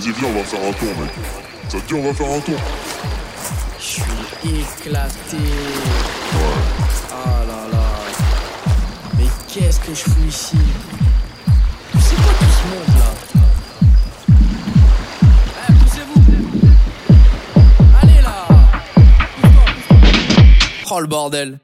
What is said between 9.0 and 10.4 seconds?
Mais qu'est-ce que je fous